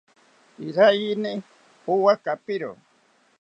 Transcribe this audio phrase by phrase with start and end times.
[0.67, 1.33] Iraiyini
[1.91, 2.71] owa kapiro